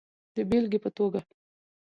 [0.35, 1.19] د بېلګې په توګه